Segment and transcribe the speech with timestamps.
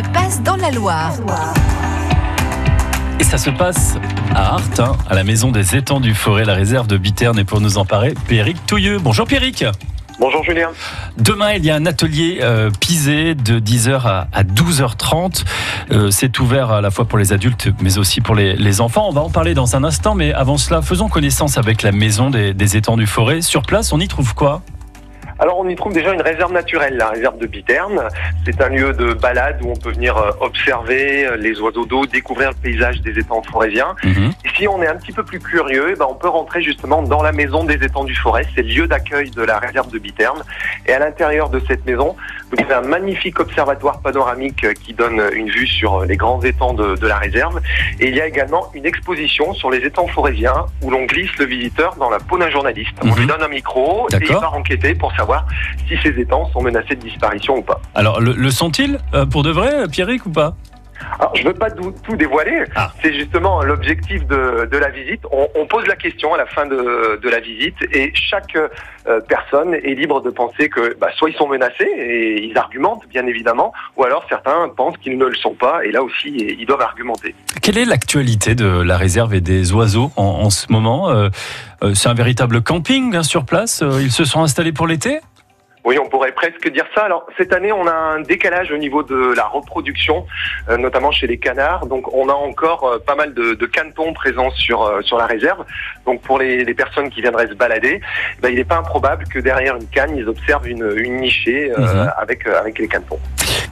[0.00, 1.12] se passe dans la Loire.
[3.18, 3.96] Et ça se passe
[4.34, 7.38] à Arthes, hein, à la maison des étangs du Forêt, la réserve de Bitterne.
[7.38, 8.98] Et pour nous en parler, Pierrick Touilleux.
[8.98, 9.64] Bonjour Pierrick.
[10.18, 10.70] Bonjour Julien.
[11.18, 15.44] Demain, il y a un atelier euh, pisé de 10h à, à 12h30.
[15.90, 19.06] Euh, c'est ouvert à la fois pour les adultes, mais aussi pour les, les, enfants.
[19.08, 22.30] On va en parler dans un instant, mais avant cela, faisons connaissance avec la maison
[22.30, 23.42] des, des étangs du Forêt.
[23.42, 24.62] Sur place, on y trouve quoi?
[25.40, 28.08] Alors on y trouve déjà une réserve naturelle, la réserve de Bitterne.
[28.44, 32.06] C'est un lieu de balade où on peut venir euh, observer euh, les oiseaux d'eau,
[32.06, 33.94] découvrir le paysage des étangs forésiens.
[34.04, 34.32] Mhm.
[34.44, 37.02] Et si on est un petit peu plus curieux, eh ben on peut rentrer justement
[37.02, 38.44] dans la maison des étangs du forêt.
[38.54, 40.42] C'est le lieu d'accueil de la réserve de Bitterne.
[40.86, 42.16] Et à l'intérieur de cette maison,
[42.50, 46.74] vous avez un magnifique observatoire panoramique euh, qui donne une vue sur les grands étangs
[46.74, 47.60] de, de la réserve.
[48.00, 51.44] Et il y a également une exposition sur les étangs forésiens où l'on glisse le
[51.44, 52.92] visiteur dans la peau d'un journaliste.
[53.02, 53.16] On Mhm.
[53.18, 55.44] lui donne un micro et il va enquêter pour savoir
[55.88, 57.80] si ces étangs sont menacés de disparition ou pas.
[57.94, 60.54] Alors, le, le sont-ils euh, pour de vrai, Pierrick, ou pas?
[61.18, 62.64] Alors, je veux pas tout, dévoiler.
[62.76, 62.92] Ah.
[63.02, 65.22] C'est justement l'objectif de, de la visite.
[65.32, 69.20] On, on pose la question à la fin de, de la visite et chaque euh,
[69.26, 73.26] personne est libre de penser que bah, soit ils sont menacés et ils argumentent bien
[73.26, 76.82] évidemment, ou alors certains pensent qu'ils ne le sont pas et là aussi ils doivent
[76.82, 77.34] argumenter.
[77.62, 81.08] Quelle est l'actualité de la réserve et des oiseaux en, en ce moment?
[81.08, 81.30] Euh,
[81.94, 83.82] C'est un véritable camping hein, sur place?
[84.00, 85.20] Ils se sont installés pour l'été?
[85.84, 87.02] Oui, on pourrait presque dire ça.
[87.04, 90.26] Alors cette année, on a un décalage au niveau de la reproduction,
[90.68, 91.86] euh, notamment chez les canards.
[91.86, 95.26] Donc on a encore euh, pas mal de, de canetons présents sur euh, sur la
[95.26, 95.64] réserve.
[96.04, 98.00] Donc pour les, les personnes qui viendraient se balader,
[98.42, 102.12] ben, il n'est pas improbable que derrière une canne, ils observent une, une nichée Mhm.
[102.18, 103.18] avec avec les canetons.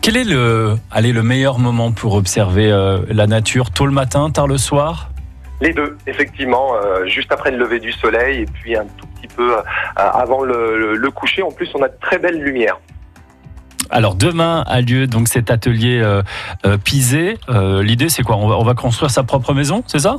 [0.00, 2.70] Quel est le, allez, le meilleur moment pour observer
[3.10, 3.70] la nature?
[3.70, 5.10] Tôt le matin, tard le soir?
[5.60, 9.28] Les deux, effectivement, euh, juste après le lever du soleil et puis un tout petit
[9.34, 9.62] peu euh,
[9.96, 11.42] avant le, le- le coucher.
[11.42, 12.78] En plus, on a de très belles lumières.
[13.90, 16.22] Alors demain a lieu donc cet atelier euh,
[16.66, 17.38] euh, pisé.
[17.48, 18.36] Euh, L'idée c'est quoi?
[18.36, 20.16] On va, on va construire sa propre maison, c'est ça?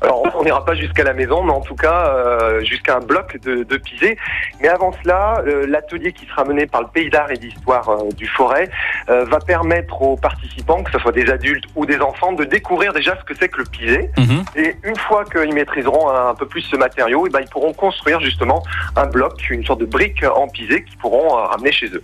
[0.00, 3.38] Alors, on n'ira pas jusqu'à la maison, mais en tout cas euh, jusqu'à un bloc
[3.40, 4.18] de, de pisé.
[4.60, 8.10] Mais avant cela, euh, l'atelier qui sera mené par le Pays d'art et d'histoire euh,
[8.14, 8.68] du Forêt
[9.08, 13.16] va permettre aux participants, que ce soit des adultes ou des enfants, de découvrir déjà
[13.18, 14.10] ce que c'est que le pisé.
[14.18, 14.44] Mhm.
[14.56, 17.72] Et une fois qu'ils maîtriseront un, un peu plus ce matériau, et ben, ils pourront
[17.72, 18.62] construire justement
[18.96, 22.02] un bloc, une sorte de brique en pisé qu'ils pourront ramener chez eux.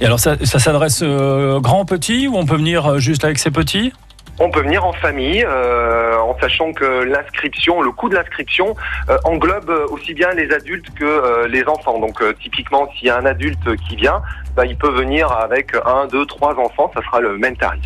[0.00, 3.92] Et alors ça, ça s'adresse grand petit ou on peut venir juste avec ses petits?
[4.40, 8.76] On peut venir en famille, euh, en sachant que l'inscription, le coût de l'inscription
[9.08, 11.98] euh, englobe aussi bien les adultes que euh, les enfants.
[11.98, 14.22] Donc euh, typiquement, s'il y a un adulte qui vient,
[14.54, 17.82] bah, il peut venir avec un, deux, trois enfants, ça sera le même tarif.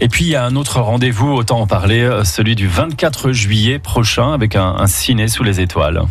[0.00, 3.32] Et puis il y a un autre rendez-vous, autant en parler, euh, celui du 24
[3.32, 6.02] juillet prochain avec un, un ciné sous les étoiles.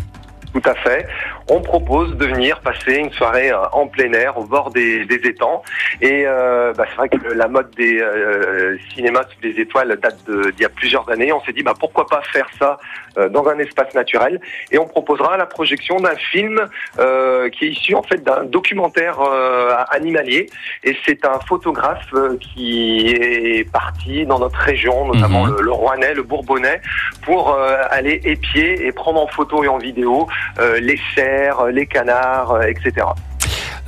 [0.52, 1.06] Tout à fait.
[1.48, 5.20] On propose de venir passer une soirée euh, en plein air au bord des, des
[5.28, 5.62] étangs.
[6.00, 10.18] Et euh, bah, c'est vrai que la mode des euh, cinémas sous les étoiles date
[10.28, 11.32] d'il y a plusieurs années.
[11.32, 12.78] On s'est dit bah, pourquoi pas faire ça
[13.18, 14.40] euh, dans un espace naturel.
[14.70, 16.64] Et on proposera la projection d'un film
[16.98, 20.48] euh, qui est issu en fait d'un documentaire euh, animalier.
[20.84, 25.56] Et c'est un photographe qui est parti dans notre région, notamment Mhm.
[25.56, 26.80] le, le Rouennais, le Bourbonnais,
[27.22, 30.26] pour euh, aller épier et prendre en photo et en vidéo
[30.58, 30.98] euh, les
[31.32, 33.06] cerfs, les canards, euh, etc.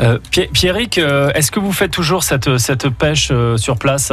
[0.00, 4.12] Euh, Pi- Pierrick, euh, est-ce que vous faites toujours cette, cette pêche euh, sur place?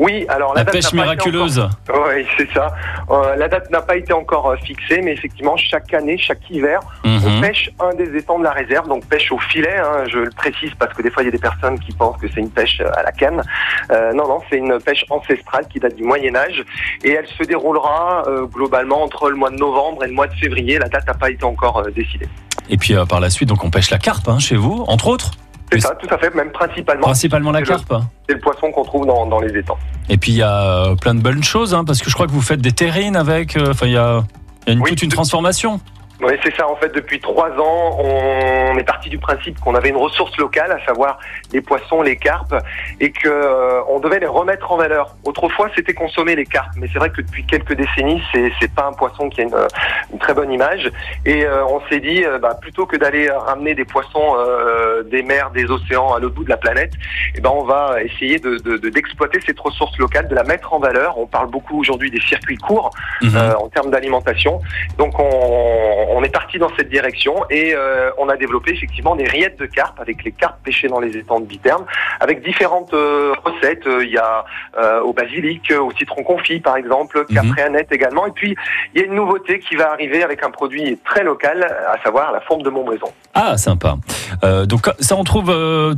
[0.00, 2.72] Oui, alors la, La date pêche miraculeuse encore- Oui, c'est ça.
[3.10, 6.78] Euh, la date n'a pas été encore euh, fixée, mais effectivement, chaque année, chaque hiver,
[7.04, 7.40] on Mhm.
[7.40, 9.76] pêche un des étangs de la réserve, donc pêche au filet.
[9.76, 12.16] hein, je le précise parce que des fois, il y a des personnes qui pensent
[12.20, 13.42] que c'est une pêche euh, à la canne.
[13.90, 16.62] Euh, non, non, c'est une pêche ancestrale qui date du Moyen Âge
[17.02, 20.34] et elle se déroulera euh, globalement entre le mois de novembre et le mois de
[20.34, 20.78] février.
[20.78, 22.28] La date n'a pas été encore euh, décidée.
[22.70, 25.08] Et puis euh, par la suite, donc on pêche la carpe hein, chez vous, entre
[25.08, 25.30] autres
[25.72, 27.02] C'est ça, tout à fait, même principalement.
[27.02, 27.92] Principalement la carpe
[28.28, 29.78] C'est le poisson qu'on trouve dans, dans les étangs.
[30.08, 32.26] Et puis il y a euh, plein de bonnes choses, hein, parce que je crois
[32.26, 33.56] que vous faites des terrines avec.
[33.56, 34.22] euh, Enfin, il y a,
[34.66, 35.80] il y a une- Oui, toute une transformation.
[36.20, 36.68] Oui, c'est ça.
[36.68, 40.72] En fait, depuis trois ans, on est parti du principe qu'on avait une ressource locale,
[40.72, 41.18] à savoir
[41.52, 42.56] les poissons, les carpes,
[42.98, 45.14] et que euh, on devait les remettre en valeur.
[45.24, 48.86] Autrefois, c'était consommer les carpes, mais c'est vrai que depuis quelques décennies, c'est c'est pas
[48.86, 49.54] un poisson qui a une,
[50.12, 50.90] une très bonne image.
[51.24, 55.22] Et euh, on s'est dit, euh, bah, plutôt que d'aller ramener des poissons euh, des
[55.22, 56.92] mers, des océans à l'autre bout de la planète,
[57.36, 60.72] eh ben on va essayer de de- de- d'exploiter cette ressource locale, de la mettre
[60.72, 61.16] en valeur.
[61.18, 62.90] On parle beaucoup aujourd'hui des circuits courts
[63.22, 63.36] Mhm.
[63.36, 64.60] euh, en termes d'alimentation.
[64.98, 69.24] Donc on, on est parti dans cette direction et euh, on a développé effectivement des
[69.24, 71.84] rillettes de carpe avec les carpes pêchées dans les étangs de Biterne,
[72.20, 73.86] avec différentes euh, recettes.
[73.86, 74.44] Euh, Il y a
[74.78, 77.34] euh, au basilic, au citron confit par exemple, Mhm.
[77.36, 78.26] capréanette également.
[78.26, 78.56] Et puis
[78.94, 82.32] il y a une nouveauté qui va arriver avec un produit très local, à savoir
[82.32, 83.12] la forme de Montbrison.
[83.34, 83.96] Ah, sympa.
[84.66, 85.52] Donc ça, on trouve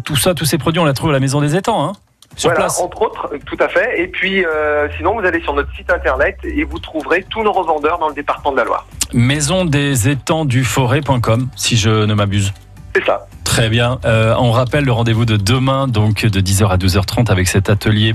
[0.04, 1.84] tout ça, tous ces produits, on les trouve à la maison des étangs.
[1.84, 1.92] Hein?
[2.36, 2.80] Sur voilà, place.
[2.80, 4.00] entre autres, tout à fait.
[4.00, 7.52] Et puis, euh, sinon, vous allez sur notre site internet et vous trouverez tous nos
[7.52, 8.86] revendeurs dans le département de la Loire.
[9.12, 12.52] Maison des étangs du forêt.com, si je ne m'abuse.
[12.94, 13.26] C'est ça.
[13.44, 13.98] Très bien.
[14.04, 18.14] Euh, on rappelle le rendez-vous de demain, donc de 10h à 12h30 avec cet atelier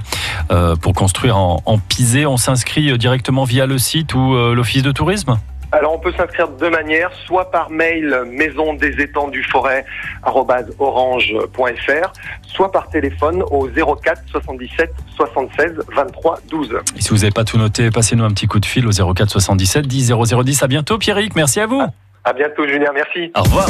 [0.50, 2.26] euh, pour construire en, en pisé.
[2.26, 5.38] On s'inscrit euh, directement via le site ou euh, l'office de tourisme?
[5.72, 9.86] Alors, on peut s'inscrire de deux manières, soit par mail maison des étangs du forêt
[10.24, 12.14] orange.fr,
[12.44, 16.76] soit par téléphone au 04 77 76 23 12.
[16.98, 19.30] Et si vous n'avez pas tout noté, passez-nous un petit coup de fil au 04
[19.30, 20.64] 77 10 0010.
[20.64, 21.36] À bientôt, Pierrick.
[21.36, 21.82] Merci à vous.
[22.24, 22.92] À bientôt, Julien.
[22.94, 23.32] Merci.
[23.36, 23.68] Au revoir.